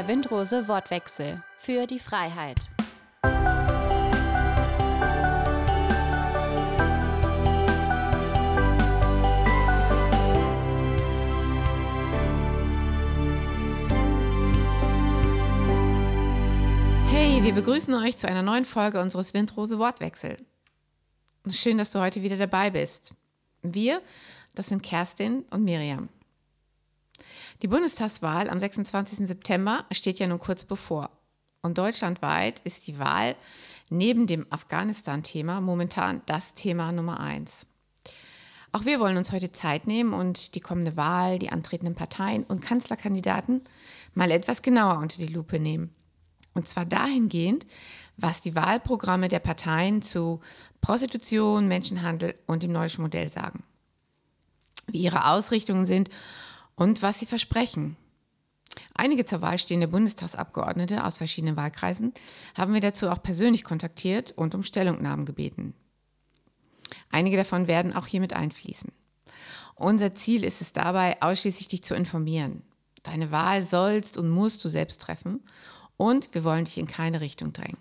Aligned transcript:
Der 0.00 0.08
Windrose 0.08 0.66
Wortwechsel 0.66 1.42
für 1.58 1.86
die 1.86 1.98
Freiheit. 1.98 2.56
Hey, 17.10 17.42
wir 17.42 17.52
begrüßen 17.52 17.92
euch 17.92 18.16
zu 18.16 18.26
einer 18.26 18.40
neuen 18.40 18.64
Folge 18.64 19.02
unseres 19.02 19.34
Windrose 19.34 19.78
Wortwechsel. 19.78 20.38
Schön, 21.46 21.76
dass 21.76 21.90
du 21.90 22.00
heute 22.00 22.22
wieder 22.22 22.38
dabei 22.38 22.70
bist. 22.70 23.14
Wir, 23.60 24.00
das 24.54 24.68
sind 24.68 24.82
Kerstin 24.82 25.44
und 25.50 25.62
Miriam. 25.62 26.08
Die 27.62 27.68
Bundestagswahl 27.68 28.48
am 28.48 28.58
26. 28.60 29.26
September 29.26 29.84
steht 29.90 30.18
ja 30.18 30.26
nun 30.26 30.38
kurz 30.38 30.64
bevor. 30.64 31.10
Und 31.62 31.76
deutschlandweit 31.76 32.60
ist 32.64 32.86
die 32.86 32.98
Wahl 32.98 33.36
neben 33.90 34.26
dem 34.26 34.46
Afghanistan-Thema 34.50 35.60
momentan 35.60 36.22
das 36.26 36.54
Thema 36.54 36.90
Nummer 36.92 37.20
eins. 37.20 37.66
Auch 38.72 38.84
wir 38.84 39.00
wollen 39.00 39.16
uns 39.16 39.32
heute 39.32 39.50
Zeit 39.50 39.86
nehmen 39.86 40.12
und 40.12 40.54
die 40.54 40.60
kommende 40.60 40.96
Wahl, 40.96 41.38
die 41.38 41.50
antretenden 41.50 41.96
Parteien 41.96 42.44
und 42.44 42.60
Kanzlerkandidaten 42.60 43.62
mal 44.14 44.30
etwas 44.30 44.62
genauer 44.62 44.98
unter 44.98 45.18
die 45.18 45.32
Lupe 45.32 45.58
nehmen. 45.58 45.92
Und 46.54 46.68
zwar 46.68 46.86
dahingehend, 46.86 47.66
was 48.16 48.40
die 48.40 48.54
Wahlprogramme 48.54 49.28
der 49.28 49.38
Parteien 49.40 50.02
zu 50.02 50.40
Prostitution, 50.80 51.68
Menschenhandel 51.68 52.34
und 52.46 52.62
dem 52.62 52.72
nordischen 52.72 53.02
Modell 53.02 53.30
sagen. 53.30 53.64
Wie 54.86 55.02
ihre 55.02 55.30
Ausrichtungen 55.30 55.86
sind 55.86 56.10
und 56.80 57.02
was 57.02 57.20
sie 57.20 57.26
versprechen. 57.26 57.98
Einige 58.94 59.26
zur 59.26 59.42
Wahl 59.42 59.58
stehende 59.58 59.86
Bundestagsabgeordnete 59.86 61.04
aus 61.04 61.18
verschiedenen 61.18 61.56
Wahlkreisen 61.56 62.14
haben 62.56 62.72
wir 62.72 62.80
dazu 62.80 63.10
auch 63.10 63.22
persönlich 63.22 63.64
kontaktiert 63.64 64.32
und 64.32 64.54
um 64.54 64.62
Stellungnahmen 64.62 65.26
gebeten. 65.26 65.74
Einige 67.10 67.36
davon 67.36 67.68
werden 67.68 67.92
auch 67.92 68.06
hiermit 68.06 68.32
einfließen. 68.32 68.92
Unser 69.74 70.14
Ziel 70.14 70.42
ist 70.42 70.62
es 70.62 70.72
dabei, 70.72 71.20
ausschließlich 71.20 71.68
dich 71.68 71.84
zu 71.84 71.94
informieren. 71.94 72.62
Deine 73.02 73.30
Wahl 73.30 73.62
sollst 73.62 74.16
und 74.16 74.30
musst 74.30 74.64
du 74.64 74.70
selbst 74.70 75.02
treffen 75.02 75.42
und 75.98 76.34
wir 76.34 76.44
wollen 76.44 76.64
dich 76.64 76.78
in 76.78 76.86
keine 76.86 77.20
Richtung 77.20 77.52
drängen. 77.52 77.78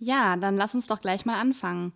Ja, 0.00 0.36
dann 0.36 0.56
lass 0.56 0.74
uns 0.74 0.88
doch 0.88 1.00
gleich 1.00 1.24
mal 1.24 1.40
anfangen. 1.40 1.92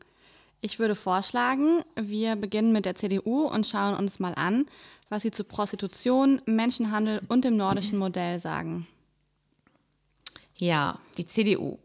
Ich 0.61 0.78
würde 0.78 0.97
vorschlagen, 0.97 1.84
wir 1.95 2.34
beginnen 2.34 2.73
mit 2.73 2.84
der 2.84 2.97
CDU 2.97 3.47
und 3.47 3.67
schauen 3.67 3.97
uns 3.97 4.19
mal 4.19 4.34
an, 4.34 4.67
was 5.09 5.23
sie 5.23 5.31
zu 5.31 5.45
Prostitution, 5.45 6.42
Menschenhandel 6.47 7.23
und 7.28 7.45
dem 7.45 7.56
nordischen 7.56 7.98
Modell 7.98 8.41
sagen. 8.41 8.86
Ja, 10.56 10.98
die 11.17 11.27
CDU. 11.27 11.79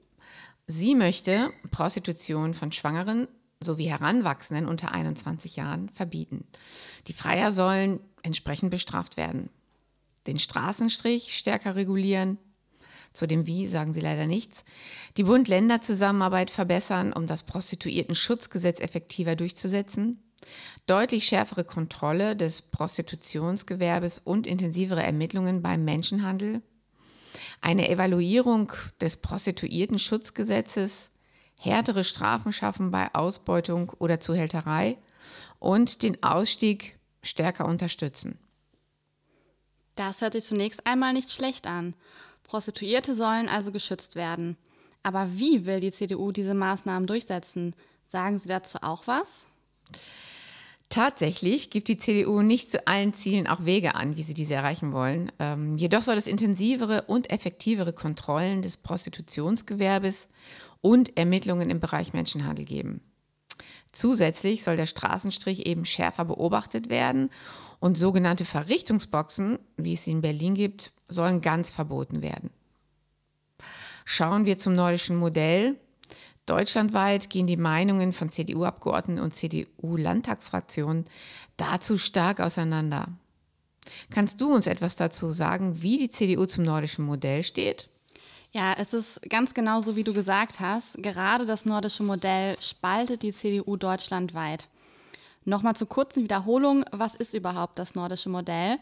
Sie 0.65 0.95
möchte 0.95 1.51
Prostitution 1.69 2.55
von 2.55 2.71
Schwangeren 2.71 3.27
sowie 3.59 3.85
Heranwachsenden 3.85 4.67
unter 4.67 4.91
21 4.91 5.55
Jahren 5.55 5.89
verbieten. 5.89 6.45
Die 7.07 7.13
Freier 7.13 7.51
sollen 7.51 7.99
entsprechend 8.23 8.71
bestraft 8.71 9.17
werden. 9.17 9.49
Den 10.25 10.39
Straßenstrich 10.39 11.37
stärker 11.37 11.75
regulieren, 11.75 12.39
zu 13.13 13.27
dem 13.27 13.45
Wie 13.45 13.67
sagen 13.67 13.93
sie 13.93 13.99
leider 14.01 14.25
nichts. 14.25 14.65
Die 15.17 15.23
Bund-Länder-Zusammenarbeit 15.23 16.49
verbessern, 16.49 17.13
um 17.13 17.27
das 17.27 17.43
Prostituierten-Schutzgesetz 17.43 18.79
effektiver 18.79 19.35
durchzusetzen. 19.35 20.19
Deutlich 20.87 21.25
schärfere 21.25 21.63
Kontrolle 21.63 22.35
des 22.35 22.61
Prostitutionsgewerbes 22.63 24.19
und 24.19 24.45
intensivere 24.45 25.03
Ermittlungen 25.03 25.61
beim 25.61 25.85
Menschenhandel. 25.85 26.61
Eine 27.61 27.89
Evaluierung 27.89 28.71
des 28.99 29.17
Prostituierten-Schutzgesetzes. 29.17 31.11
Härtere 31.59 32.03
Strafen 32.03 32.51
schaffen 32.51 32.91
bei 32.91 33.13
Ausbeutung 33.13 33.91
oder 33.99 34.19
Zuhälterei. 34.19 34.97
Und 35.59 36.03
den 36.03 36.21
Ausstieg 36.21 36.99
stärker 37.21 37.65
unterstützen. 37.65 38.37
Das 39.95 40.21
hört 40.21 40.33
sich 40.33 40.43
zunächst 40.43 40.85
einmal 40.85 41.13
nicht 41.13 41.31
schlecht 41.31 41.67
an. 41.67 41.95
Prostituierte 42.43 43.15
sollen 43.15 43.49
also 43.49 43.71
geschützt 43.71 44.15
werden. 44.15 44.57
Aber 45.01 45.27
wie 45.33 45.65
will 45.65 45.79
die 45.79 45.91
CDU 45.91 46.31
diese 46.31 46.53
Maßnahmen 46.53 47.07
durchsetzen? 47.07 47.75
Sagen 48.05 48.39
Sie 48.39 48.47
dazu 48.47 48.77
auch 48.81 49.07
was? 49.07 49.45
Tatsächlich 50.89 51.71
gibt 51.71 51.87
die 51.87 51.97
CDU 51.97 52.43
nicht 52.43 52.69
zu 52.69 52.87
allen 52.87 53.15
Zielen 53.15 53.47
auch 53.47 53.65
Wege 53.65 53.95
an, 53.95 54.15
wie 54.15 54.21
sie 54.21 54.35
diese 54.35 54.53
erreichen 54.53 54.93
wollen. 54.93 55.31
Ähm, 55.39 55.75
jedoch 55.75 56.03
soll 56.03 56.17
es 56.17 56.27
intensivere 56.27 57.05
und 57.07 57.31
effektivere 57.31 57.93
Kontrollen 57.93 58.61
des 58.61 58.77
Prostitutionsgewerbes 58.77 60.27
und 60.81 61.17
Ermittlungen 61.17 61.71
im 61.71 61.79
Bereich 61.79 62.13
Menschenhandel 62.13 62.65
geben. 62.65 63.01
Zusätzlich 63.93 64.63
soll 64.63 64.75
der 64.75 64.87
Straßenstrich 64.87 65.67
eben 65.67 65.85
schärfer 65.85 66.25
beobachtet 66.25 66.89
werden 66.89 67.29
und 67.79 67.97
sogenannte 67.97 68.43
Verrichtungsboxen, 68.43 69.59
wie 69.77 69.93
es 69.93 70.03
sie 70.03 70.11
in 70.11 70.21
Berlin 70.21 70.55
gibt, 70.55 70.91
sollen 71.07 71.41
ganz 71.41 71.69
verboten 71.69 72.23
werden. 72.23 72.49
Schauen 74.03 74.45
wir 74.45 74.57
zum 74.57 74.73
nordischen 74.73 75.15
Modell. 75.15 75.75
Deutschlandweit 76.47 77.29
gehen 77.29 77.45
die 77.45 77.55
Meinungen 77.55 78.13
von 78.13 78.29
CDU-Abgeordneten 78.29 79.21
und 79.21 79.35
CDU-Landtagsfraktionen 79.35 81.05
dazu 81.55 81.97
stark 81.99 82.39
auseinander. 82.39 83.07
Kannst 84.09 84.41
du 84.41 84.53
uns 84.53 84.65
etwas 84.65 84.95
dazu 84.95 85.31
sagen, 85.31 85.81
wie 85.83 85.99
die 85.99 86.09
CDU 86.09 86.45
zum 86.47 86.63
nordischen 86.63 87.05
Modell 87.05 87.43
steht? 87.43 87.89
Ja, 88.55 88.75
es 88.77 88.93
ist 88.93 89.19
ganz 89.29 89.55
genau 89.55 89.81
so, 89.81 89.95
wie 89.95 90.03
du 90.03 90.13
gesagt 90.13 90.59
hast. 90.59 91.01
Gerade 91.01 91.47
das 91.47 91.65
nordische 91.65 92.03
Modell 92.03 92.55
spaltet 92.61 93.23
die 93.23 93.33
CDU 93.33 93.77
deutschlandweit. 93.77 94.69
Nochmal 95.43 95.75
zur 95.75 95.89
kurzen 95.89 96.21
Wiederholung, 96.23 96.85
was 96.91 97.15
ist 97.15 97.33
überhaupt 97.33 97.79
das 97.79 97.95
nordische 97.95 98.29
Modell? 98.29 98.77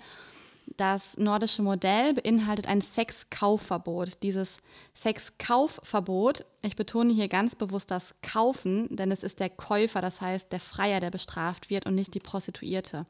Das 0.75 1.15
nordische 1.17 1.61
Modell 1.61 2.13
beinhaltet 2.15 2.67
ein 2.67 2.81
Sexkaufverbot. 2.81 4.21
Dieses 4.23 4.57
Sexkaufverbot, 4.93 6.43
ich 6.63 6.75
betone 6.75 7.13
hier 7.13 7.29
ganz 7.29 7.55
bewusst 7.55 7.91
das 7.91 8.13
Kaufen, 8.21 8.93
denn 8.93 9.09
es 9.09 9.23
ist 9.23 9.39
der 9.39 9.49
Käufer, 9.49 10.01
das 10.01 10.19
heißt 10.19 10.51
der 10.51 10.59
Freier, 10.59 10.99
der 10.99 11.11
bestraft 11.11 11.69
wird 11.69 11.85
und 11.85 11.95
nicht 11.95 12.13
die 12.13 12.19
Prostituierte. 12.19 13.05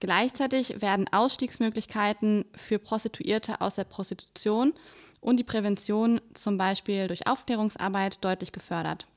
Gleichzeitig 0.00 0.80
werden 0.80 1.08
Ausstiegsmöglichkeiten 1.10 2.44
für 2.54 2.78
Prostituierte 2.78 3.60
aus 3.60 3.74
der 3.74 3.84
Prostitution 3.84 4.72
und 5.20 5.38
die 5.38 5.44
Prävention 5.44 6.20
zum 6.34 6.56
Beispiel 6.56 7.08
durch 7.08 7.26
Aufklärungsarbeit 7.26 8.24
deutlich 8.24 8.52
gefördert. 8.52 9.08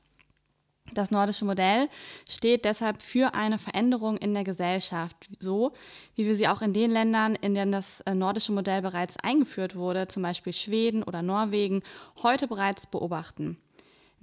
Das 0.92 1.10
nordische 1.10 1.44
Modell 1.44 1.88
steht 2.28 2.64
deshalb 2.64 3.00
für 3.00 3.34
eine 3.34 3.58
Veränderung 3.58 4.18
in 4.18 4.34
der 4.34 4.44
Gesellschaft, 4.44 5.16
so 5.38 5.72
wie 6.16 6.26
wir 6.26 6.36
sie 6.36 6.48
auch 6.48 6.60
in 6.60 6.74
den 6.74 6.90
Ländern, 6.90 7.36
in 7.36 7.54
denen 7.54 7.72
das 7.72 8.00
äh, 8.02 8.14
nordische 8.14 8.52
Modell 8.52 8.82
bereits 8.82 9.16
eingeführt 9.16 9.76
wurde, 9.76 10.08
zum 10.08 10.22
Beispiel 10.22 10.52
Schweden 10.52 11.02
oder 11.02 11.22
Norwegen, 11.22 11.82
heute 12.22 12.46
bereits 12.46 12.86
beobachten. 12.86 13.56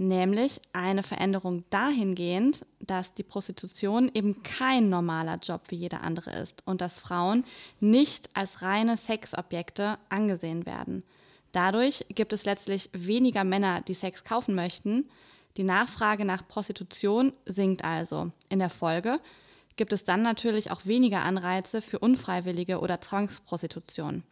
Nämlich 0.02 0.62
eine 0.72 1.04
Veränderung 1.04 1.66
dahingehend, 1.72 2.66
dass 2.80 3.14
die 3.14 3.24
Prostitution 3.24 4.10
eben 4.14 4.44
kein 4.44 4.88
normaler 4.90 5.36
Job 5.44 5.64
wie 5.68 5.76
jeder 5.76 6.04
andere 6.04 6.32
ist 6.32 6.64
und 6.66 6.80
dass 6.80 7.00
Frauen 7.00 7.44
nicht 7.82 8.30
als 8.34 8.62
reine 8.62 8.96
Sexobjekte 8.96 9.98
angesehen 10.08 10.66
werden. 10.66 11.04
Dadurch 11.52 12.06
gibt 12.16 12.32
es 12.32 12.46
letztlich 12.46 12.90
weniger 12.94 13.44
Männer, 13.44 13.82
die 13.82 13.94
Sex 13.94 14.24
kaufen 14.24 14.56
möchten, 14.56 15.10
die 15.58 15.66
Nachfrage 15.66 16.24
nach 16.24 16.48
Prostitution 16.48 17.34
sinkt 17.46 17.84
also. 17.84 18.32
In 18.48 18.60
der 18.60 18.70
Folge 18.70 19.20
gibt 19.76 19.92
es 19.92 20.06
dann 20.06 20.22
natürlich 20.22 20.72
auch 20.72 20.86
weniger 20.86 21.24
Anreize 21.24 21.82
für 21.82 22.00
unfreiwillige 22.00 22.80
oder 22.80 23.02
Zwangsprostitution. 23.02 24.24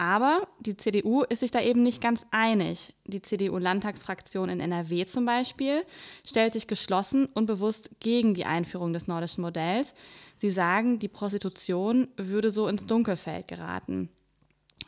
Aber 0.00 0.46
die 0.60 0.76
CDU 0.76 1.22
ist 1.24 1.40
sich 1.40 1.50
da 1.50 1.60
eben 1.60 1.82
nicht 1.82 2.00
ganz 2.00 2.24
einig. 2.30 2.94
Die 3.04 3.20
CDU-Landtagsfraktion 3.20 4.48
in 4.48 4.60
NRW 4.60 5.04
zum 5.06 5.26
Beispiel 5.26 5.84
stellt 6.24 6.52
sich 6.52 6.68
geschlossen 6.68 7.26
und 7.34 7.46
bewusst 7.46 7.90
gegen 7.98 8.32
die 8.32 8.44
Einführung 8.44 8.92
des 8.92 9.08
nordischen 9.08 9.42
Modells. 9.42 9.94
Sie 10.36 10.50
sagen, 10.50 11.00
die 11.00 11.08
Prostitution 11.08 12.06
würde 12.16 12.52
so 12.52 12.68
ins 12.68 12.86
Dunkelfeld 12.86 13.48
geraten. 13.48 14.08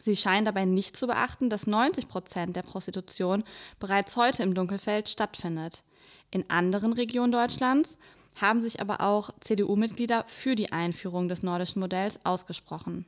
Sie 0.01 0.15
scheinen 0.15 0.45
dabei 0.45 0.65
nicht 0.65 0.97
zu 0.97 1.09
beachten, 1.09 1.51
dass 1.51 1.67
90 1.67 2.09
Prozent 2.09 2.55
der 2.55 2.63
Prostitution 2.63 3.43
bereits 3.81 4.17
heute 4.17 4.45
im 4.45 4.55
Dunkelfeld 4.55 5.09
stattfindet. 5.09 5.83
In 6.31 6.49
anderen 6.49 6.93
Regionen 6.93 7.33
Deutschlands 7.33 7.99
haben 8.41 8.61
sich 8.61 8.81
aber 8.81 9.01
auch 9.01 9.31
CDU-Mitglieder 9.41 10.25
für 10.29 10.55
die 10.55 10.71
Einführung 10.71 11.29
des 11.29 11.43
nordischen 11.43 11.81
Modells 11.81 12.25
ausgesprochen. 12.25 13.07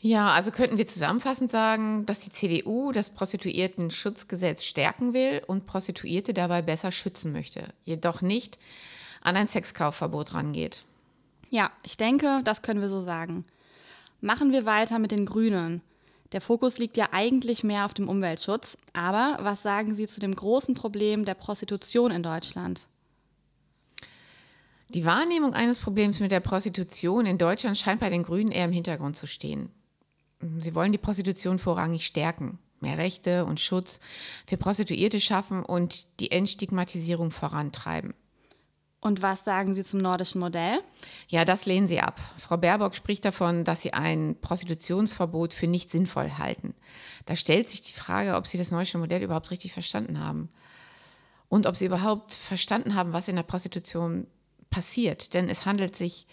Ja, 0.00 0.32
also 0.32 0.52
könnten 0.52 0.78
wir 0.78 0.86
zusammenfassend 0.86 1.50
sagen, 1.50 2.06
dass 2.06 2.20
die 2.20 2.30
CDU 2.30 2.92
das 2.92 3.10
Prostituierten-Schutzgesetz 3.10 4.62
stärken 4.64 5.12
will 5.12 5.42
und 5.46 5.66
Prostituierte 5.66 6.32
dabei 6.32 6.62
besser 6.62 6.92
schützen 6.92 7.32
möchte, 7.32 7.64
jedoch 7.82 8.22
nicht 8.22 8.58
an 9.22 9.36
ein 9.36 9.48
Sexkaufverbot 9.48 10.34
rangeht. 10.34 10.84
Ja, 11.50 11.72
ich 11.82 11.96
denke, 11.96 12.42
das 12.44 12.62
können 12.62 12.80
wir 12.80 12.88
so 12.88 13.00
sagen. 13.00 13.44
Machen 14.20 14.52
wir 14.52 14.66
weiter 14.66 14.98
mit 15.00 15.10
den 15.10 15.26
Grünen. 15.26 15.82
Der 16.32 16.40
Fokus 16.40 16.78
liegt 16.78 16.96
ja 16.96 17.08
eigentlich 17.12 17.64
mehr 17.64 17.84
auf 17.84 17.94
dem 17.94 18.08
Umweltschutz. 18.08 18.76
Aber 18.92 19.38
was 19.40 19.62
sagen 19.62 19.94
Sie 19.94 20.06
zu 20.06 20.20
dem 20.20 20.34
großen 20.34 20.74
Problem 20.74 21.24
der 21.24 21.34
Prostitution 21.34 22.10
in 22.10 22.22
Deutschland? 22.22 22.86
Die 24.90 25.04
Wahrnehmung 25.04 25.54
eines 25.54 25.78
Problems 25.78 26.20
mit 26.20 26.32
der 26.32 26.40
Prostitution 26.40 27.26
in 27.26 27.38
Deutschland 27.38 27.76
scheint 27.76 28.00
bei 28.00 28.10
den 28.10 28.22
Grünen 28.22 28.52
eher 28.52 28.66
im 28.66 28.72
Hintergrund 28.72 29.16
zu 29.16 29.26
stehen. 29.26 29.70
Sie 30.58 30.74
wollen 30.74 30.92
die 30.92 30.98
Prostitution 30.98 31.58
vorrangig 31.58 32.06
stärken, 32.06 32.58
mehr 32.80 32.98
Rechte 32.98 33.44
und 33.44 33.60
Schutz 33.60 34.00
für 34.46 34.56
Prostituierte 34.56 35.20
schaffen 35.20 35.64
und 35.64 36.20
die 36.20 36.30
Entstigmatisierung 36.30 37.30
vorantreiben. 37.30 38.14
Und 39.00 39.22
was 39.22 39.44
sagen 39.44 39.74
Sie 39.74 39.84
zum 39.84 40.00
nordischen 40.00 40.40
Modell? 40.40 40.80
Ja, 41.28 41.44
das 41.44 41.66
lehnen 41.66 41.86
Sie 41.86 42.00
ab. 42.00 42.20
Frau 42.36 42.56
Baerbock 42.56 42.96
spricht 42.96 43.24
davon, 43.24 43.64
dass 43.64 43.82
Sie 43.82 43.92
ein 43.92 44.36
Prostitutionsverbot 44.40 45.54
für 45.54 45.68
nicht 45.68 45.90
sinnvoll 45.90 46.32
halten. 46.38 46.74
Da 47.24 47.36
stellt 47.36 47.68
sich 47.68 47.80
die 47.80 47.92
Frage, 47.92 48.34
ob 48.34 48.48
Sie 48.48 48.58
das 48.58 48.72
nordische 48.72 48.98
Modell 48.98 49.22
überhaupt 49.22 49.52
richtig 49.52 49.72
verstanden 49.72 50.18
haben. 50.18 50.48
Und 51.48 51.66
ob 51.66 51.76
Sie 51.76 51.86
überhaupt 51.86 52.34
verstanden 52.34 52.96
haben, 52.96 53.12
was 53.12 53.28
in 53.28 53.36
der 53.36 53.44
Prostitution 53.44 54.26
passiert. 54.68 55.32
Denn 55.32 55.48
es 55.48 55.64
handelt 55.64 55.94
sich 55.94 56.26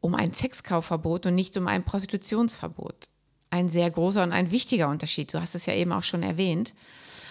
um 0.00 0.14
ein 0.14 0.32
Sexkaufverbot 0.32 1.26
und 1.26 1.34
nicht 1.34 1.56
um 1.56 1.66
ein 1.66 1.84
Prostitutionsverbot. 1.84 3.08
Ein 3.50 3.68
sehr 3.68 3.90
großer 3.90 4.22
und 4.22 4.32
ein 4.32 4.50
wichtiger 4.50 4.88
Unterschied. 4.88 5.34
Du 5.34 5.40
hast 5.40 5.54
es 5.54 5.66
ja 5.66 5.74
eben 5.74 5.92
auch 5.92 6.02
schon 6.02 6.22
erwähnt. 6.22 6.74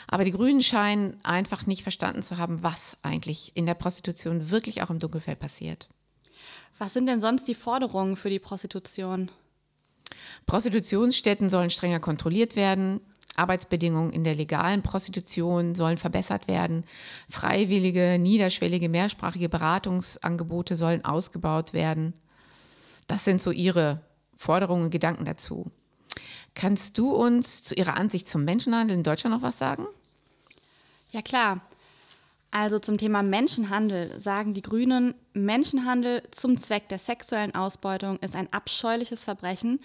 Aber 0.07 0.25
die 0.25 0.31
Grünen 0.31 0.63
scheinen 0.63 1.17
einfach 1.23 1.67
nicht 1.67 1.83
verstanden 1.83 2.23
zu 2.23 2.37
haben, 2.37 2.63
was 2.63 2.97
eigentlich 3.03 3.51
in 3.55 3.65
der 3.65 3.75
Prostitution 3.75 4.49
wirklich 4.49 4.81
auch 4.81 4.89
im 4.89 4.99
Dunkelfeld 4.99 5.39
passiert. 5.39 5.87
Was 6.77 6.93
sind 6.93 7.07
denn 7.07 7.21
sonst 7.21 7.47
die 7.47 7.55
Forderungen 7.55 8.15
für 8.15 8.29
die 8.29 8.39
Prostitution? 8.39 9.29
Prostitutionsstätten 10.47 11.49
sollen 11.49 11.69
strenger 11.69 11.99
kontrolliert 11.99 12.55
werden. 12.55 13.01
Arbeitsbedingungen 13.35 14.11
in 14.11 14.23
der 14.23 14.35
legalen 14.35 14.81
Prostitution 14.81 15.75
sollen 15.75 15.97
verbessert 15.97 16.47
werden. 16.47 16.85
Freiwillige, 17.29 18.17
niederschwellige, 18.19 18.89
mehrsprachige 18.89 19.47
Beratungsangebote 19.47 20.75
sollen 20.75 21.05
ausgebaut 21.05 21.73
werden. 21.73 22.13
Das 23.09 23.25
sind 23.25 23.41
so 23.41 23.51
Ihre 23.51 24.01
Forderungen 24.37 24.85
und 24.85 24.91
Gedanken 24.91 25.25
dazu. 25.25 25.65
Kannst 26.53 26.97
du 26.97 27.11
uns 27.11 27.63
zu 27.63 27.75
Ihrer 27.75 27.97
Ansicht 27.97 28.29
zum 28.29 28.45
Menschenhandel 28.45 28.95
in 28.95 29.03
Deutschland 29.03 29.35
noch 29.35 29.41
was 29.41 29.57
sagen? 29.57 29.85
Ja 31.09 31.21
klar. 31.21 31.59
Also 32.51 32.79
zum 32.79 32.97
Thema 32.97 33.21
Menschenhandel 33.21 34.21
sagen 34.21 34.53
die 34.53 34.61
Grünen, 34.61 35.15
Menschenhandel 35.33 36.23
zum 36.31 36.57
Zweck 36.57 36.87
der 36.89 36.99
sexuellen 36.99 37.53
Ausbeutung 37.53 38.17
ist 38.19 38.35
ein 38.35 38.51
abscheuliches 38.53 39.25
Verbrechen 39.25 39.79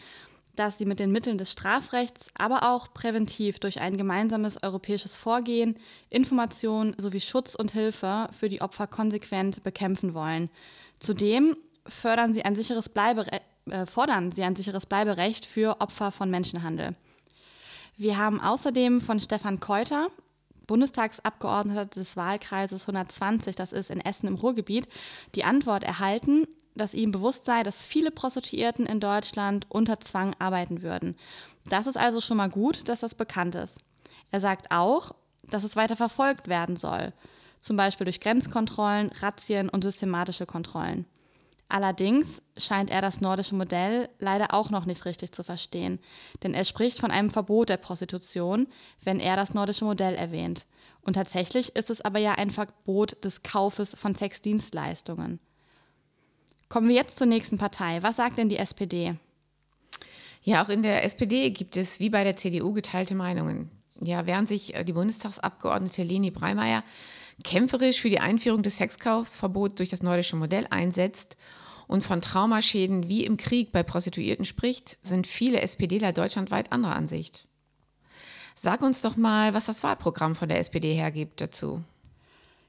dass 0.57 0.79
sie 0.79 0.85
mit 0.85 1.01
den 1.01 1.11
Mitteln 1.11 1.39
des 1.39 1.53
Strafrechts, 1.53 2.29
aber 2.35 2.71
auch 2.73 2.93
präventiv 2.95 3.59
durch 3.59 3.81
ein 3.81 3.97
gemeinsames 3.97 4.63
europäisches 4.63 5.17
Vorgehen, 5.17 5.77
Information 6.11 6.95
sowie 6.99 7.21
Schutz 7.21 7.55
und 7.55 7.73
Hilfe 7.73 8.29
für 8.33 8.49
die 8.49 8.61
Opfer 8.61 8.87
konsequent 8.87 9.63
bekämpfen 9.63 10.15
wollen. 10.15 10.51
Zudem 11.01 11.57
fördern 11.87 12.35
sie 12.35 12.45
ein 12.45 12.57
sicheres 12.57 12.89
Bleibere 12.89 13.41
äh, 13.71 13.87
fordern 13.87 14.33
sie 14.33 14.43
ein 14.43 14.57
sicheres 14.57 14.87
Bleiberecht 14.87 15.47
für 15.47 15.81
Opfer 15.81 16.11
von 16.11 16.31
Menschenhandel. 16.31 16.95
Wir 17.97 18.19
haben 18.19 18.41
außerdem 18.41 19.01
von 19.01 19.21
Stefan 19.21 19.61
Keuter, 19.61 20.09
Bundestagsabgeordneter 20.67 21.87
des 21.87 22.17
Wahlkreises 22.17 22.83
120, 22.83 23.57
das 23.57 23.73
ist 23.73 23.91
in 23.91 24.01
Essen 24.01 24.27
im 24.27 24.35
Ruhrgebiet, 24.35 24.89
die 25.35 25.45
Antwort 25.45 25.85
erhalten, 25.85 26.47
dass 26.75 26.93
ihm 26.93 27.13
bewusst 27.13 27.45
sei, 27.45 27.63
dass 27.63 27.85
viele 27.85 28.11
Prostituierten 28.11 28.85
in 28.85 28.99
Deutschland 28.99 29.67
unter 29.69 30.01
Zwang 30.01 30.35
arbeiten 30.39 30.83
würden. 30.83 31.17
Das 31.67 31.87
ist 31.87 31.97
also 31.97 32.21
schon 32.21 32.37
mal 32.37 32.51
gut, 32.51 32.89
dass 32.89 33.01
das 33.01 33.15
bekannt 33.15 33.55
ist. 33.55 33.79
Er 34.31 34.41
sagt 34.41 34.73
auch, 34.73 35.15
dass 35.45 35.65
es 35.65 35.77
weiter 35.77 35.97
verfolgt 35.97 36.49
werden 36.49 36.77
soll, 36.77 37.13
zum 37.61 37.77
Beispiel 37.77 38.07
durch 38.07 38.21
Grenzkontrollen, 38.21 39.11
Razzien 39.21 39.69
und 39.69 39.85
systematische 39.85 40.47
Kontrollen. 40.47 41.07
Allerdings 41.75 42.41
scheint 42.57 42.89
er 42.89 43.01
das 43.01 43.21
nordische 43.21 43.57
Modell 43.57 44.09
leider 44.21 44.55
auch 44.55 44.71
noch 44.71 44.87
nicht 44.87 45.07
richtig 45.07 45.33
zu 45.33 45.43
verstehen, 45.43 45.99
denn 46.45 46.55
er 46.55 46.63
spricht 46.63 47.01
von 47.01 47.11
einem 47.11 47.31
Verbot 47.31 47.69
der 47.69 47.79
Prostitution, 47.79 48.69
wenn 49.03 49.19
er 49.19 49.35
das 49.35 49.55
nordische 49.55 49.85
Modell 49.85 50.15
erwähnt. 50.15 50.67
Und 51.03 51.15
tatsächlich 51.15 51.75
ist 51.75 51.91
es 51.91 52.01
aber 52.01 52.21
ja 52.21 52.35
ein 52.35 52.51
Verbot 52.51 53.25
des 53.25 53.43
Kaufes 53.43 53.93
von 53.99 54.15
Sexdienstleistungen. 54.15 55.41
Kommen 56.69 56.87
wir 56.87 56.95
jetzt 56.95 57.17
zur 57.17 57.27
nächsten 57.27 57.59
Partei. 57.59 58.05
Was 58.05 58.15
sagt 58.15 58.39
denn 58.39 58.49
die 58.49 58.59
SPD? 58.59 59.17
Ja, 60.43 60.65
auch 60.65 60.69
in 60.69 60.85
der 60.85 61.03
SPD 61.03 61.51
gibt 61.51 61.77
es 61.77 61.99
wie 61.99 62.11
bei 62.11 62.23
der 62.23 62.37
CDU 62.37 62.73
geteilte 62.73 63.17
Meinungen. 63.17 63.69
Ja, 64.01 64.27
während 64.27 64.47
sich 64.47 64.77
äh, 64.77 64.85
die 64.85 64.93
Bundestagsabgeordnete 64.93 66.05
Leni 66.05 66.31
Breimeyer 66.31 66.85
kämpferisch 67.43 68.01
für 68.01 68.11
die 68.11 68.21
Einführung 68.21 68.63
des 68.63 68.77
Sexkaufsverbots 68.77 69.75
durch 69.75 69.89
das 69.89 70.05
nordische 70.05 70.37
Modell 70.37 70.69
einsetzt 70.71 71.37
und 71.87 72.05
von 72.05 72.21
Traumaschäden 72.21 73.09
wie 73.09 73.25
im 73.25 73.37
Krieg 73.37 73.73
bei 73.73 73.83
Prostituierten 73.83 74.45
spricht, 74.45 74.99
sind 75.03 75.27
viele 75.27 75.61
SPDler 75.61 76.13
deutschlandweit 76.13 76.73
anderer 76.73 76.97
Ansicht. 76.97 77.47
Sag 78.55 78.83
uns 78.83 79.03
doch 79.03 79.17
mal, 79.17 79.55
was 79.55 79.67
das 79.67 79.83
Wahlprogramm 79.83 80.37
von 80.37 80.49
der 80.49 80.59
SPD 80.59 80.95
hergibt 80.95 81.41
dazu. 81.41 81.83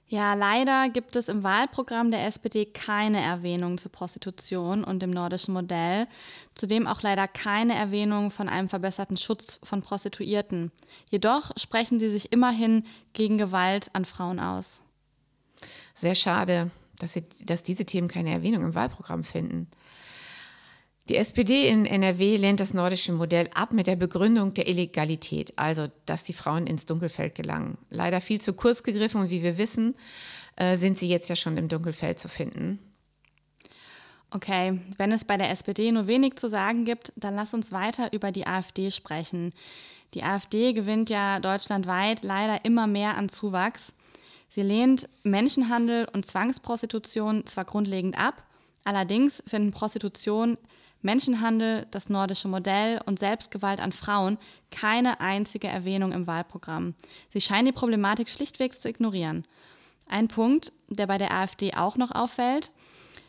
Ja, 0.07 0.35
leider 0.35 0.88
gibt 0.89 1.15
es 1.15 1.29
im 1.29 1.44
Wahlprogramm 1.44 2.12
der 2.12 2.27
SPD 2.27 2.65
keine 2.65 3.21
Erwähnung 3.21 3.79
zur 3.79 3.91
Prostitution 3.91 4.83
und 4.83 5.01
dem 5.01 5.09
nordischen 5.09 5.53
Modell, 5.53 6.07
zudem 6.53 6.85
auch 6.85 7.01
leider 7.01 7.27
keine 7.27 7.73
Erwähnung 7.73 8.29
von 8.29 8.47
einem 8.47 8.69
verbesserten 8.69 9.17
Schutz 9.17 9.59
von 9.63 9.81
Prostituierten. 9.81 10.71
Jedoch 11.09 11.51
sprechen 11.57 12.00
sie 12.00 12.09
sich 12.09 12.31
immerhin 12.31 12.85
gegen 13.13 13.39
Gewalt 13.39 13.89
an 13.94 14.06
Frauen 14.06 14.39
aus. 14.39 14.81
Sehr 15.95 16.15
schade, 16.15 16.69
dass, 17.00 17.13
sie, 17.13 17.25
dass 17.44 17.63
diese 17.63 17.86
Themen 17.86 18.07
keine 18.07 18.31
Erwähnung 18.31 18.63
im 18.63 18.75
Wahlprogramm 18.75 19.24
finden. 19.24 19.68
Die 21.07 21.18
SPD 21.18 21.68
in 21.68 21.86
NRW 21.86 22.38
lehnt 22.38 22.59
das 22.59 22.74
nordische 22.74 23.12
Modell 23.12 23.47
ab 23.53 23.74
mit 23.74 23.86
der 23.86 23.95
Begründung 23.95 24.56
der 24.56 24.68
Illegalität, 24.68 25.53
also 25.56 25.88
dass 26.07 26.24
die 26.24 26.33
Frauen 26.33 26.65
ins 26.65 26.88
Dunkelfeld 26.88 27.36
gelangen. 27.36 27.77
Leider 27.92 28.21
viel 28.21 28.42
zu 28.42 28.53
kurz 28.53 28.81
gegriffen 28.81 29.21
und 29.21 29.30
wie 29.30 29.44
wir 29.44 29.59
wissen, 29.59 29.95
äh, 30.56 30.77
sind 30.77 30.98
sie 30.98 31.08
jetzt 31.08 31.29
ja 31.29 31.36
schon 31.36 31.58
im 31.58 31.67
Dunkelfeld 31.67 32.17
zu 32.17 32.27
finden. 32.27 32.79
Okay, 34.31 34.79
wenn 34.98 35.12
es 35.12 35.24
bei 35.24 35.38
der 35.38 35.51
SPD 35.51 35.91
nur 35.91 36.08
wenig 36.08 36.36
zu 36.36 36.50
sagen 36.50 36.86
gibt, 36.86 37.13
dann 37.15 37.36
lass 37.36 37.53
uns 37.53 37.72
weiter 37.72 38.12
über 38.12 38.31
die 38.31 38.48
AfD 38.48 38.89
sprechen. 38.89 39.53
Die 40.13 40.24
AfD 40.24 40.74
gewinnt 40.74 41.10
ja 41.10 41.39
deutschlandweit 41.39 42.24
leider 42.24 42.65
immer 42.65 42.88
mehr 42.88 43.15
an 43.15 43.29
Zuwachs. 43.29 43.93
Sie 44.55 44.62
lehnt 44.62 45.09
Menschenhandel 45.24 46.07
und 46.13 46.25
Zwangsprostitution 46.25 47.45
zwar 47.45 47.65
grundlegend 47.65 48.17
ab, 48.17 48.45
allerdings 48.85 49.43
finden 49.45 49.71
Prostitution 49.71 50.57
Menschenhandel, 51.01 51.88
das 51.91 52.07
nordische 52.07 52.47
Modell 52.47 53.01
und 53.05 53.19
Selbstgewalt 53.19 53.81
an 53.81 53.91
Frauen 53.91 54.38
keine 54.71 55.19
einzige 55.19 55.67
Erwähnung 55.67 56.13
im 56.13 56.25
Wahlprogramm. 56.25 56.95
Sie 57.33 57.41
scheinen 57.41 57.65
die 57.65 57.74
Problematik 57.74 58.29
schlichtweg 58.29 58.79
zu 58.79 58.88
ignorieren. 58.88 59.43
Ein 60.07 60.29
Punkt, 60.29 60.71
der 60.88 61.07
bei 61.07 61.17
der 61.17 61.33
AfD 61.33 61.74
auch 61.74 61.97
noch 61.97 62.12
auffällt, 62.12 62.71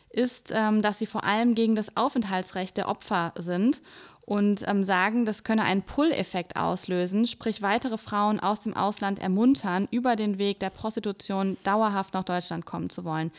ist, 0.09 0.51
ähm, 0.53 0.81
dass 0.81 0.99
sie 0.99 1.05
vor 1.05 1.23
allem 1.23 1.55
gegen 1.55 1.75
das 1.75 1.95
Aufenthaltsrecht 1.97 2.77
der 2.77 2.89
Opfer 2.89 3.33
sind 3.37 3.81
und 4.27 4.67
ähm, 4.67 4.83
sagen, 4.83 5.23
das 5.23 5.45
könne 5.45 5.63
einen 5.63 5.83
Pull-Effekt 5.83 6.57
auslösen, 6.57 7.25
sprich 7.25 7.61
weitere 7.61 7.97
Frauen 7.97 8.41
aus 8.41 8.61
dem 8.61 8.75
Ausland 8.75 9.19
ermuntern, 9.19 9.87
über 9.89 10.17
den 10.17 10.37
Weg 10.37 10.59
der 10.59 10.69
Prostitution 10.69 11.55
dauerhaft 11.63 12.13
nach 12.13 12.25
Deutschland 12.25 12.65
kommen 12.65 12.89
zu 12.89 13.05
wollen. 13.05 13.31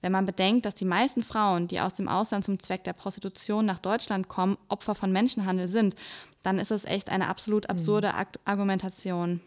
Wenn 0.00 0.10
man 0.10 0.26
bedenkt, 0.26 0.66
dass 0.66 0.74
die 0.74 0.84
meisten 0.84 1.22
Frauen, 1.22 1.68
die 1.68 1.80
aus 1.80 1.94
dem 1.94 2.08
Ausland 2.08 2.44
zum 2.44 2.58
Zweck 2.58 2.82
der 2.82 2.92
Prostitution 2.92 3.64
nach 3.64 3.78
Deutschland 3.78 4.26
kommen, 4.26 4.58
Opfer 4.68 4.96
von 4.96 5.12
Menschenhandel 5.12 5.68
sind, 5.68 5.94
dann 6.42 6.58
ist 6.58 6.72
es 6.72 6.84
echt 6.84 7.08
eine 7.08 7.28
absolut 7.28 7.70
absurde 7.70 8.08
mhm. 8.08 8.26
Argumentation. 8.44 9.40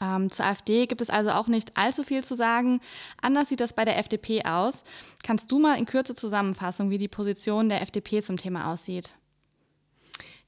Ähm, 0.00 0.30
zur 0.30 0.44
AfD 0.44 0.86
gibt 0.86 1.00
es 1.00 1.10
also 1.10 1.30
auch 1.30 1.46
nicht 1.46 1.76
allzu 1.76 2.04
viel 2.04 2.24
zu 2.24 2.34
sagen. 2.34 2.80
Anders 3.20 3.48
sieht 3.48 3.60
das 3.60 3.72
bei 3.72 3.84
der 3.84 3.98
FDP 3.98 4.44
aus. 4.44 4.84
Kannst 5.22 5.50
du 5.50 5.58
mal 5.58 5.78
in 5.78 5.86
Kürze 5.86 6.14
zusammenfassen, 6.14 6.90
wie 6.90 6.98
die 6.98 7.08
Position 7.08 7.68
der 7.68 7.82
FDP 7.82 8.20
zum 8.22 8.36
Thema 8.36 8.72
aussieht? 8.72 9.14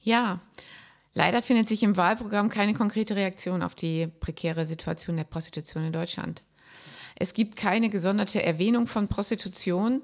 Ja, 0.01 0.39
leider 1.13 1.41
findet 1.41 1.67
sich 1.67 1.83
im 1.83 1.97
Wahlprogramm 1.97 2.49
keine 2.49 2.73
konkrete 2.73 3.15
Reaktion 3.15 3.63
auf 3.63 3.75
die 3.75 4.07
prekäre 4.07 4.65
Situation 4.65 5.17
der 5.17 5.23
Prostitution 5.23 5.85
in 5.85 5.93
Deutschland. 5.93 6.43
Es 7.15 7.33
gibt 7.33 7.55
keine 7.55 7.89
gesonderte 7.89 8.43
Erwähnung 8.43 8.87
von 8.87 9.07
Prostitution, 9.07 10.01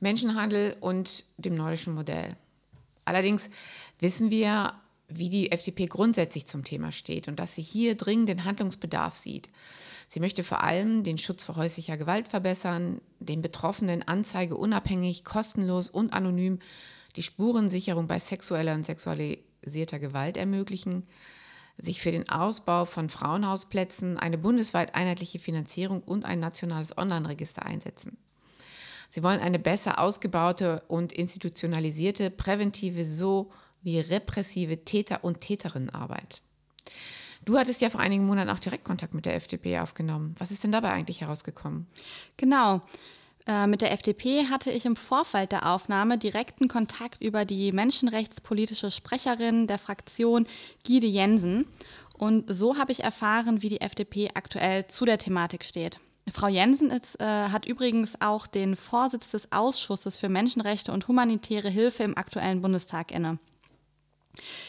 Menschenhandel 0.00 0.76
und 0.80 1.24
dem 1.38 1.54
nordischen 1.54 1.94
Modell. 1.94 2.36
Allerdings 3.06 3.48
wissen 4.00 4.30
wir, 4.30 4.74
wie 5.08 5.28
die 5.28 5.52
FDP 5.52 5.86
grundsätzlich 5.86 6.46
zum 6.46 6.64
Thema 6.64 6.90
steht 6.90 7.28
und 7.28 7.38
dass 7.38 7.54
sie 7.54 7.62
hier 7.62 7.94
dringenden 7.94 8.44
Handlungsbedarf 8.44 9.16
sieht. 9.16 9.48
Sie 10.08 10.20
möchte 10.20 10.42
vor 10.42 10.64
allem 10.64 11.04
den 11.04 11.18
Schutz 11.18 11.44
vor 11.44 11.56
häuslicher 11.56 11.96
Gewalt 11.96 12.28
verbessern, 12.28 13.00
den 13.20 13.40
Betroffenen 13.40 14.06
Anzeige 14.06 14.56
unabhängig, 14.56 15.24
kostenlos 15.24 15.88
und 15.88 16.12
anonym 16.12 16.58
die 17.14 17.22
Spurensicherung 17.22 18.08
bei 18.08 18.18
sexueller 18.18 18.74
und 18.74 18.84
sexualisierter 18.84 19.98
Gewalt 19.98 20.36
ermöglichen, 20.36 21.06
sich 21.78 22.00
für 22.00 22.12
den 22.12 22.28
Ausbau 22.28 22.84
von 22.84 23.08
Frauenhausplätzen, 23.08 24.18
eine 24.18 24.38
bundesweit 24.38 24.94
einheitliche 24.94 25.38
Finanzierung 25.38 26.02
und 26.02 26.24
ein 26.24 26.40
nationales 26.40 26.96
Online-Register 26.96 27.64
einsetzen. 27.64 28.16
Sie 29.08 29.22
wollen 29.22 29.40
eine 29.40 29.58
besser 29.58 29.98
ausgebaute 29.98 30.82
und 30.88 31.12
institutionalisierte 31.12 32.30
präventive 32.30 33.04
sowie 33.86 34.00
repressive 34.00 34.84
Täter- 34.84 35.22
und 35.22 35.40
Täterinnenarbeit. 35.40 36.42
Du 37.44 37.56
hattest 37.56 37.80
ja 37.80 37.90
vor 37.90 38.00
einigen 38.00 38.26
Monaten 38.26 38.50
auch 38.50 38.58
direkt 38.58 38.84
Kontakt 38.84 39.14
mit 39.14 39.24
der 39.24 39.36
FDP 39.36 39.78
aufgenommen. 39.78 40.34
Was 40.38 40.50
ist 40.50 40.64
denn 40.64 40.72
dabei 40.72 40.90
eigentlich 40.90 41.20
herausgekommen? 41.20 41.86
Genau. 42.36 42.82
Äh, 43.46 43.68
mit 43.68 43.82
der 43.82 43.92
FDP 43.92 44.46
hatte 44.50 44.72
ich 44.72 44.84
im 44.84 44.96
Vorfeld 44.96 45.52
der 45.52 45.72
Aufnahme 45.72 46.18
direkten 46.18 46.66
Kontakt 46.66 47.22
über 47.22 47.44
die 47.44 47.70
menschenrechtspolitische 47.70 48.90
Sprecherin 48.90 49.68
der 49.68 49.78
Fraktion, 49.78 50.48
Gide 50.82 51.06
Jensen. 51.06 51.66
Und 52.18 52.52
so 52.52 52.78
habe 52.78 52.90
ich 52.90 53.04
erfahren, 53.04 53.62
wie 53.62 53.68
die 53.68 53.80
FDP 53.80 54.30
aktuell 54.34 54.88
zu 54.88 55.04
der 55.04 55.18
Thematik 55.18 55.62
steht. 55.62 56.00
Frau 56.28 56.48
Jensen 56.48 56.90
ist, 56.90 57.20
äh, 57.20 57.24
hat 57.24 57.66
übrigens 57.66 58.20
auch 58.20 58.48
den 58.48 58.74
Vorsitz 58.74 59.30
des 59.30 59.52
Ausschusses 59.52 60.16
für 60.16 60.28
Menschenrechte 60.28 60.90
und 60.90 61.06
humanitäre 61.06 61.68
Hilfe 61.68 62.02
im 62.02 62.18
aktuellen 62.18 62.60
Bundestag 62.60 63.12
inne. 63.12 63.38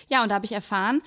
Ja, 0.07 0.23
und 0.23 0.29
da 0.29 0.35
habe 0.35 0.45
ich 0.45 0.51
erfahren, 0.51 1.01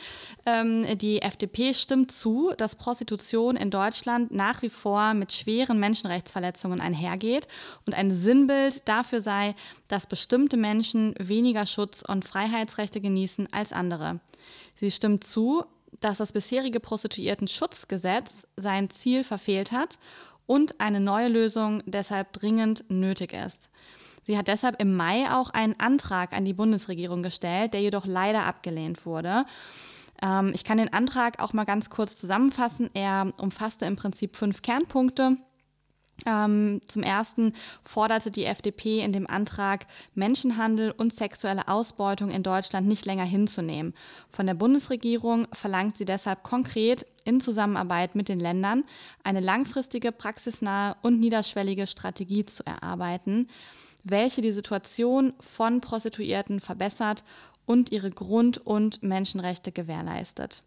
ähm, 0.46 0.98
die 0.98 1.22
FDP 1.22 1.74
stimmt 1.74 2.12
zu, 2.12 2.52
dass 2.56 2.76
Prostitution 2.76 3.56
in 3.56 3.70
Deutschland 3.70 4.30
nach 4.30 4.62
wie 4.62 4.70
vor 4.70 5.14
mit 5.14 5.32
schweren 5.32 5.78
Menschenrechtsverletzungen 5.78 6.80
einhergeht 6.80 7.48
und 7.86 7.94
ein 7.94 8.10
Sinnbild 8.10 8.86
dafür 8.88 9.20
sei, 9.20 9.54
dass 9.88 10.06
bestimmte 10.06 10.56
Menschen 10.56 11.14
weniger 11.18 11.66
Schutz 11.66 12.02
und 12.06 12.24
Freiheitsrechte 12.24 13.00
genießen 13.00 13.52
als 13.52 13.72
andere. 13.72 14.20
Sie 14.74 14.90
stimmt 14.90 15.24
zu, 15.24 15.64
dass 16.00 16.18
das 16.18 16.32
bisherige 16.32 16.80
Prostituierten-Schutzgesetz 16.80 18.46
sein 18.56 18.90
Ziel 18.90 19.24
verfehlt 19.24 19.72
hat 19.72 19.98
und 20.46 20.80
eine 20.80 21.00
neue 21.00 21.28
Lösung 21.28 21.82
deshalb 21.86 22.32
dringend 22.32 22.84
nötig 22.88 23.32
ist. 23.32 23.70
Sie 24.30 24.38
hat 24.38 24.46
deshalb 24.46 24.80
im 24.80 24.94
Mai 24.94 25.28
auch 25.32 25.50
einen 25.50 25.74
Antrag 25.80 26.32
an 26.34 26.44
die 26.44 26.52
Bundesregierung 26.52 27.20
gestellt, 27.20 27.74
der 27.74 27.80
jedoch 27.80 28.06
leider 28.06 28.46
abgelehnt 28.46 29.04
wurde. 29.04 29.44
Ähm, 30.22 30.52
ich 30.54 30.62
kann 30.62 30.78
den 30.78 30.92
Antrag 30.92 31.42
auch 31.42 31.52
mal 31.52 31.64
ganz 31.64 31.90
kurz 31.90 32.16
zusammenfassen. 32.16 32.90
Er 32.94 33.32
umfasste 33.38 33.86
im 33.86 33.96
Prinzip 33.96 34.36
fünf 34.36 34.62
Kernpunkte. 34.62 35.36
Ähm, 36.26 36.80
zum 36.86 37.02
ersten 37.02 37.54
forderte 37.82 38.30
die 38.30 38.44
FDP 38.44 39.00
in 39.00 39.12
dem 39.12 39.26
Antrag, 39.26 39.86
Menschenhandel 40.14 40.92
und 40.96 41.12
sexuelle 41.12 41.66
Ausbeutung 41.66 42.30
in 42.30 42.44
Deutschland 42.44 42.86
nicht 42.86 43.06
länger 43.06 43.24
hinzunehmen. 43.24 43.94
Von 44.30 44.46
der 44.46 44.54
Bundesregierung 44.54 45.48
verlangt 45.52 45.96
sie 45.96 46.04
deshalb 46.04 46.44
konkret 46.44 47.04
in 47.24 47.40
Zusammenarbeit 47.40 48.14
mit 48.14 48.28
den 48.28 48.38
Ländern 48.38 48.84
eine 49.24 49.40
langfristige, 49.40 50.12
praxisnahe 50.12 50.94
und 51.02 51.18
niederschwellige 51.18 51.88
Strategie 51.88 52.46
zu 52.46 52.64
erarbeiten 52.64 53.48
welche 54.04 54.40
die 54.40 54.52
Situation 54.52 55.32
von 55.40 55.80
Prostituierten 55.80 56.60
verbessert 56.60 57.24
und 57.66 57.92
ihre 57.92 58.10
Grund- 58.10 58.58
und 58.58 59.02
Menschenrechte 59.02 59.72
gewährleistet. 59.72 60.62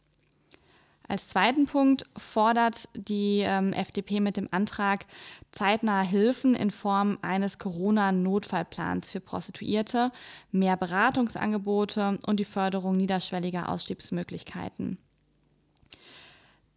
Als 1.08 1.28
zweiten 1.28 1.66
Punkt 1.66 2.06
fordert 2.16 2.88
die 2.96 3.42
ähm, 3.42 3.74
FDP 3.74 4.22
mit 4.22 4.38
dem 4.38 4.48
Antrag 4.52 5.06
zeitnahe 5.52 6.06
Hilfen 6.06 6.56
in 6.56 6.72
Form 6.72 7.18
eines 7.22 7.60
Corona-Notfallplans 7.60 9.12
für 9.12 9.20
Prostituierte, 9.20 10.12
mehr 10.52 10.78
Beratungsangebote 10.78 12.20
und 12.25 12.40
die 12.40 12.46
Förderung 12.46 12.96
niederschwelliger 12.96 13.70
Ausstiegsmöglichkeiten. 13.70 14.98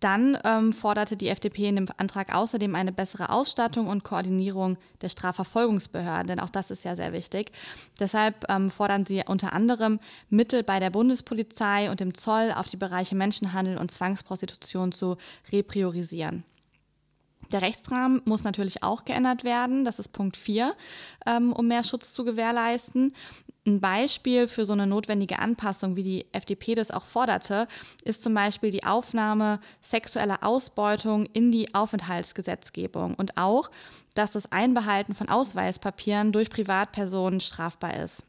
Dann 0.00 0.36
ähm, 0.44 0.72
forderte 0.72 1.16
die 1.16 1.28
FDP 1.28 1.68
in 1.68 1.76
dem 1.76 1.88
Antrag 1.96 2.34
außerdem 2.34 2.74
eine 2.74 2.92
bessere 2.92 3.30
Ausstattung 3.30 3.86
und 3.86 4.04
Koordinierung 4.04 4.76
der 5.00 5.08
Strafverfolgungsbehörden, 5.08 6.26
denn 6.26 6.40
auch 6.40 6.50
das 6.50 6.70
ist 6.70 6.84
ja 6.84 6.96
sehr 6.96 7.12
wichtig. 7.12 7.50
Deshalb 7.98 8.44
ähm, 8.50 8.70
fordern 8.70 9.06
sie 9.06 9.22
unter 9.26 9.54
anderem 9.54 9.98
Mittel 10.28 10.62
bei 10.62 10.80
der 10.80 10.90
Bundespolizei 10.90 11.90
und 11.90 12.00
dem 12.00 12.12
Zoll 12.12 12.52
auf 12.54 12.68
die 12.68 12.76
Bereiche 12.76 13.14
Menschenhandel 13.14 13.78
und 13.78 13.90
Zwangsprostitution 13.90 14.92
zu 14.92 15.16
repriorisieren. 15.50 16.44
Der 17.52 17.62
Rechtsrahmen 17.62 18.22
muss 18.24 18.44
natürlich 18.44 18.82
auch 18.82 19.04
geändert 19.04 19.44
werden. 19.44 19.84
Das 19.84 19.98
ist 19.98 20.12
Punkt 20.12 20.36
4, 20.36 20.74
ähm, 21.26 21.52
um 21.52 21.66
mehr 21.68 21.84
Schutz 21.84 22.12
zu 22.12 22.24
gewährleisten. 22.24 23.12
Ein 23.66 23.80
Beispiel 23.80 24.46
für 24.46 24.64
so 24.64 24.72
eine 24.72 24.86
notwendige 24.86 25.40
Anpassung, 25.40 25.96
wie 25.96 26.04
die 26.04 26.26
FDP 26.32 26.76
das 26.76 26.92
auch 26.92 27.04
forderte, 27.04 27.66
ist 28.04 28.22
zum 28.22 28.32
Beispiel 28.32 28.70
die 28.70 28.84
Aufnahme 28.84 29.58
sexueller 29.82 30.38
Ausbeutung 30.42 31.26
in 31.32 31.50
die 31.50 31.74
Aufenthaltsgesetzgebung 31.74 33.14
und 33.14 33.36
auch, 33.36 33.70
dass 34.14 34.30
das 34.30 34.52
Einbehalten 34.52 35.14
von 35.14 35.28
Ausweispapieren 35.28 36.30
durch 36.30 36.48
Privatpersonen 36.48 37.40
strafbar 37.40 37.96
ist. 37.96 38.24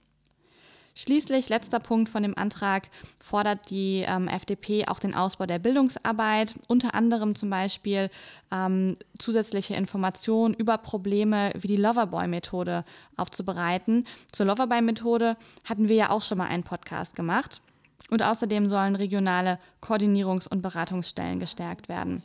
Schließlich, 1.00 1.48
letzter 1.50 1.80
Punkt 1.80 2.10
von 2.10 2.24
dem 2.24 2.36
Antrag, 2.36 2.90
fordert 3.24 3.70
die 3.70 4.04
ähm, 4.08 4.28
FDP 4.28 4.88
auch 4.88 4.98
den 4.98 5.14
Ausbau 5.14 5.46
der 5.46 5.60
Bildungsarbeit, 5.60 6.56
unter 6.68 6.96
anderem 6.96 7.36
zum 7.36 7.52
Beispiel 7.52 8.10
ähm, 8.52 8.98
zusätzliche 9.20 9.76
Informationen 9.76 10.56
über 10.56 10.80
Probleme 10.80 11.52
wie 11.56 11.68
die 11.68 11.76
Loverboy-Methode 11.76 12.84
aufzubereiten. 13.16 14.08
Zur 14.32 14.48
Loverboy-Methode 14.48 15.38
hatten 15.66 15.88
wir 15.88 15.96
ja 15.96 16.10
auch 16.10 16.24
schon 16.24 16.40
mal 16.40 16.48
einen 16.48 16.64
Podcast 16.64 17.16
gemacht. 17.16 17.62
Und 18.10 18.24
außerdem 18.24 18.68
sollen 18.68 18.96
regionale 18.96 19.60
Koordinierungs- 19.84 20.48
und 20.48 20.64
Beratungsstellen 20.64 21.40
gestärkt 21.40 21.90
werden. 21.90 22.24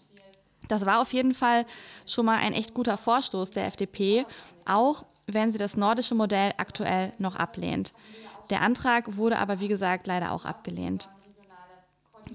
Das 0.68 0.86
war 0.86 1.02
auf 1.02 1.12
jeden 1.12 1.34
Fall 1.34 1.66
schon 2.06 2.24
mal 2.24 2.38
ein 2.38 2.54
echt 2.54 2.72
guter 2.72 2.96
Vorstoß 2.96 3.50
der 3.50 3.66
FDP, 3.66 4.24
auch 4.64 5.04
wenn 5.26 5.50
sie 5.50 5.58
das 5.58 5.76
nordische 5.76 6.14
Modell 6.14 6.52
aktuell 6.56 7.12
noch 7.18 7.36
ablehnt. 7.36 7.92
Der 8.52 8.60
Antrag 8.60 9.16
wurde 9.16 9.38
aber, 9.38 9.60
wie 9.60 9.68
gesagt, 9.68 10.06
leider 10.06 10.30
auch 10.30 10.44
abgelehnt. 10.44 11.08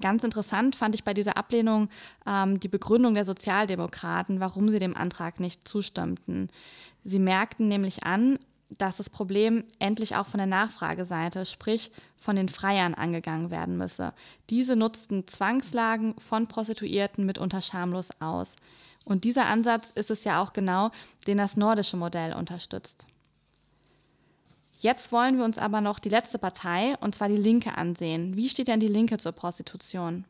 Ganz 0.00 0.24
interessant 0.24 0.74
fand 0.74 0.96
ich 0.96 1.04
bei 1.04 1.14
dieser 1.14 1.36
Ablehnung 1.36 1.88
ähm, 2.26 2.58
die 2.58 2.66
Begründung 2.66 3.14
der 3.14 3.24
Sozialdemokraten, 3.24 4.40
warum 4.40 4.68
sie 4.68 4.80
dem 4.80 4.96
Antrag 4.96 5.38
nicht 5.38 5.68
zustimmten. 5.68 6.50
Sie 7.04 7.20
merkten 7.20 7.68
nämlich 7.68 8.02
an, 8.02 8.40
dass 8.78 8.96
das 8.96 9.10
Problem 9.10 9.62
endlich 9.78 10.16
auch 10.16 10.26
von 10.26 10.38
der 10.38 10.48
Nachfrageseite, 10.48 11.46
sprich 11.46 11.92
von 12.16 12.34
den 12.34 12.48
Freiern, 12.48 12.94
angegangen 12.94 13.52
werden 13.52 13.76
müsse. 13.76 14.12
Diese 14.50 14.74
nutzten 14.74 15.28
Zwangslagen 15.28 16.18
von 16.18 16.48
Prostituierten 16.48 17.26
mitunter 17.26 17.62
schamlos 17.62 18.08
aus. 18.18 18.56
Und 19.04 19.22
dieser 19.22 19.46
Ansatz 19.46 19.92
ist 19.94 20.10
es 20.10 20.24
ja 20.24 20.42
auch 20.42 20.52
genau, 20.52 20.90
den 21.28 21.38
das 21.38 21.56
nordische 21.56 21.96
Modell 21.96 22.34
unterstützt. 22.34 23.06
Jetzt 24.80 25.10
wollen 25.10 25.36
wir 25.36 25.44
uns 25.44 25.58
aber 25.58 25.80
noch 25.80 25.98
die 25.98 26.08
letzte 26.08 26.38
Partei, 26.38 26.94
und 27.00 27.14
zwar 27.14 27.28
die 27.28 27.36
Linke, 27.36 27.76
ansehen. 27.76 28.36
Wie 28.36 28.48
steht 28.48 28.68
denn 28.68 28.78
die 28.78 28.86
Linke 28.86 29.18
zur 29.18 29.32
Prostitution? 29.32 30.24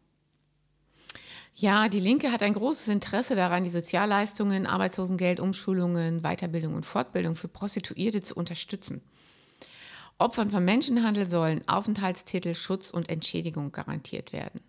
Ja, 1.54 1.88
die 1.88 2.00
Linke 2.00 2.32
hat 2.32 2.42
ein 2.42 2.54
großes 2.54 2.88
Interesse 2.88 3.34
daran, 3.34 3.64
die 3.64 3.70
Sozialleistungen, 3.70 4.66
Arbeitslosengeld, 4.66 5.38
Umschulungen, 5.38 6.22
Weiterbildung 6.22 6.74
und 6.74 6.86
Fortbildung 6.86 7.36
für 7.36 7.48
Prostituierte 7.48 8.22
zu 8.22 8.36
unterstützen. 8.36 9.02
Opfern 10.18 10.50
von 10.50 10.64
Menschenhandel 10.64 11.28
sollen 11.28 11.66
Aufenthaltstitel, 11.68 12.54
Schutz 12.54 12.90
und 12.90 13.10
Entschädigung 13.10 13.70
garantiert 13.70 14.32
werden. 14.32 14.60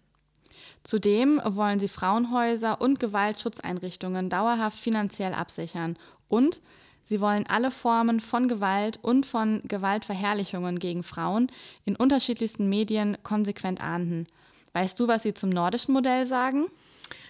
Zudem 0.83 1.41
wollen 1.45 1.79
sie 1.79 1.87
Frauenhäuser 1.87 2.81
und 2.81 2.99
Gewaltschutzeinrichtungen 2.99 4.29
dauerhaft 4.29 4.77
finanziell 4.77 5.33
absichern 5.33 5.97
und 6.27 6.61
Sie 7.09 7.21
wollen 7.21 7.47
alle 7.47 7.71
Formen 7.71 8.19
von 8.19 8.47
Gewalt 8.47 8.99
und 9.01 9.25
von 9.25 9.63
Gewaltverherrlichungen 9.67 10.77
gegen 10.77 11.01
Frauen 11.01 11.51
in 11.83 11.95
unterschiedlichsten 11.95 12.69
Medien 12.69 13.17
konsequent 13.23 13.81
ahnden. 13.81 14.27
Weißt 14.73 14.99
du, 14.99 15.07
was 15.07 15.23
Sie 15.23 15.33
zum 15.33 15.49
nordischen 15.49 15.95
Modell 15.95 16.27
sagen? 16.27 16.67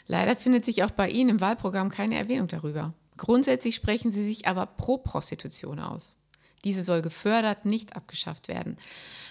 Leider 0.06 0.36
findet 0.36 0.66
sich 0.66 0.84
auch 0.84 0.92
bei 0.92 1.10
Ihnen 1.10 1.30
im 1.30 1.40
Wahlprogramm 1.40 1.88
keine 1.88 2.18
Erwähnung 2.18 2.50
darüber. 2.50 2.94
Grundsätzlich 3.16 3.74
sprechen 3.74 4.12
Sie 4.12 4.26
sich 4.28 4.50
aber 4.50 4.66
pro 4.66 4.98
Prostitution 4.98 5.80
aus. 5.80 6.18
Diese 6.66 6.84
soll 6.84 7.02
gefördert, 7.02 7.64
nicht 7.64 7.96
abgeschafft 7.96 8.50
werden. 8.50 8.76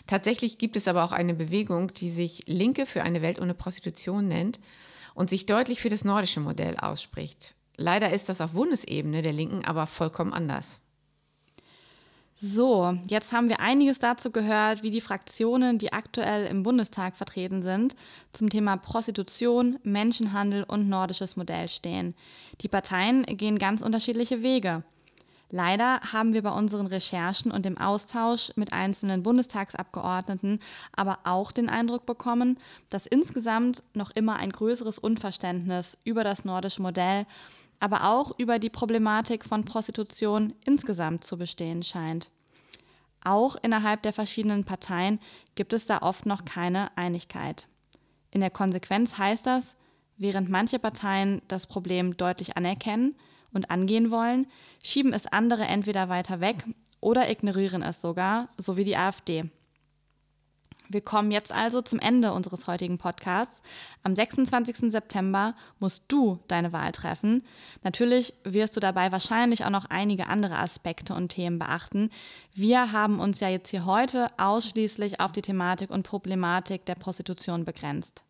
Tatsächlich 0.06 0.56
gibt 0.56 0.76
es 0.76 0.88
aber 0.88 1.04
auch 1.04 1.12
eine 1.12 1.34
Bewegung, 1.34 1.92
die 1.92 2.08
sich 2.08 2.44
Linke 2.46 2.86
für 2.86 3.02
eine 3.02 3.20
Welt 3.20 3.38
ohne 3.38 3.52
Prostitution 3.52 4.28
nennt 4.28 4.60
und 5.12 5.28
sich 5.28 5.44
deutlich 5.44 5.82
für 5.82 5.90
das 5.90 6.06
nordische 6.06 6.40
Modell 6.40 6.78
ausspricht. 6.78 7.54
Leider 7.78 8.12
ist 8.12 8.28
das 8.28 8.40
auf 8.40 8.52
Bundesebene 8.52 9.22
der 9.22 9.32
Linken 9.32 9.64
aber 9.64 9.86
vollkommen 9.86 10.34
anders. 10.34 10.80
So, 12.40 12.96
jetzt 13.06 13.32
haben 13.32 13.48
wir 13.48 13.60
einiges 13.60 13.98
dazu 13.98 14.30
gehört, 14.30 14.82
wie 14.82 14.90
die 14.90 15.00
Fraktionen, 15.00 15.78
die 15.78 15.92
aktuell 15.92 16.46
im 16.46 16.62
Bundestag 16.64 17.16
vertreten 17.16 17.62
sind, 17.62 17.96
zum 18.32 18.50
Thema 18.50 18.76
Prostitution, 18.76 19.78
Menschenhandel 19.82 20.64
und 20.64 20.88
nordisches 20.88 21.36
Modell 21.36 21.68
stehen. 21.68 22.14
Die 22.60 22.68
Parteien 22.68 23.24
gehen 23.24 23.58
ganz 23.58 23.80
unterschiedliche 23.80 24.42
Wege. 24.42 24.82
Leider 25.50 26.00
haben 26.12 26.34
wir 26.34 26.42
bei 26.42 26.50
unseren 26.50 26.86
Recherchen 26.86 27.50
und 27.50 27.64
dem 27.64 27.78
Austausch 27.78 28.52
mit 28.56 28.72
einzelnen 28.72 29.22
Bundestagsabgeordneten 29.22 30.60
aber 30.94 31.20
auch 31.24 31.52
den 31.52 31.70
Eindruck 31.70 32.06
bekommen, 32.06 32.58
dass 32.90 33.06
insgesamt 33.06 33.82
noch 33.94 34.10
immer 34.10 34.36
ein 34.36 34.50
größeres 34.52 34.98
Unverständnis 34.98 35.96
über 36.04 36.22
das 36.22 36.44
nordische 36.44 36.82
Modell, 36.82 37.24
aber 37.80 38.08
auch 38.08 38.38
über 38.38 38.58
die 38.58 38.70
Problematik 38.70 39.44
von 39.44 39.64
Prostitution 39.64 40.54
insgesamt 40.64 41.24
zu 41.24 41.38
bestehen 41.38 41.82
scheint. 41.82 42.30
Auch 43.24 43.56
innerhalb 43.62 44.02
der 44.02 44.12
verschiedenen 44.12 44.64
Parteien 44.64 45.20
gibt 45.54 45.72
es 45.72 45.86
da 45.86 45.98
oft 45.98 46.26
noch 46.26 46.44
keine 46.44 46.96
Einigkeit. 46.96 47.68
In 48.30 48.40
der 48.40 48.50
Konsequenz 48.50 49.18
heißt 49.18 49.46
das, 49.46 49.76
während 50.16 50.48
manche 50.48 50.78
Parteien 50.78 51.42
das 51.48 51.66
Problem 51.66 52.16
deutlich 52.16 52.56
anerkennen, 52.56 53.16
und 53.52 53.70
angehen 53.70 54.10
wollen, 54.10 54.46
schieben 54.82 55.12
es 55.12 55.26
andere 55.26 55.64
entweder 55.64 56.08
weiter 56.08 56.40
weg 56.40 56.64
oder 57.00 57.30
ignorieren 57.30 57.82
es 57.82 58.00
sogar, 58.00 58.48
so 58.56 58.76
wie 58.76 58.84
die 58.84 58.96
AfD. 58.96 59.44
Wir 60.88 61.02
kommen 61.02 61.30
jetzt 61.30 61.52
also 61.52 61.82
zum 61.82 61.98
Ende 61.98 62.32
unseres 62.32 62.66
heutigen 62.66 62.96
Podcasts. 62.96 63.62
Am 64.02 64.16
26. 64.16 64.90
September 64.90 65.54
musst 65.78 66.02
du 66.08 66.40
deine 66.48 66.72
Wahl 66.72 66.92
treffen. 66.92 67.42
Natürlich 67.82 68.32
wirst 68.44 68.74
du 68.74 68.80
dabei 68.80 69.12
wahrscheinlich 69.12 69.66
auch 69.66 69.70
noch 69.70 69.84
einige 69.90 70.28
andere 70.28 70.58
Aspekte 70.58 71.14
und 71.14 71.28
Themen 71.28 71.58
beachten. 71.58 72.10
Wir 72.54 72.92
haben 72.92 73.20
uns 73.20 73.40
ja 73.40 73.48
jetzt 73.48 73.68
hier 73.68 73.84
heute 73.84 74.28
ausschließlich 74.38 75.20
auf 75.20 75.32
die 75.32 75.42
Thematik 75.42 75.90
und 75.90 76.04
Problematik 76.04 76.86
der 76.86 76.94
Prostitution 76.94 77.66
begrenzt. 77.66 78.24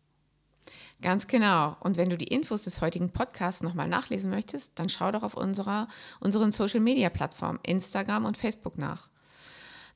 Ganz 1.01 1.27
genau. 1.27 1.77
Und 1.79 1.95
wenn 1.95 2.09
du 2.09 2.17
die 2.17 2.27
Infos 2.27 2.63
des 2.63 2.81
heutigen 2.81 3.11
Podcasts 3.11 3.63
nochmal 3.63 3.87
nachlesen 3.87 4.29
möchtest, 4.29 4.77
dann 4.77 4.89
schau 4.89 5.11
doch 5.11 5.23
auf 5.23 5.33
unserer, 5.33 5.87
unseren 6.19 6.51
Social-Media-Plattformen 6.51 7.59
Instagram 7.63 8.25
und 8.25 8.37
Facebook 8.37 8.77
nach. 8.77 9.09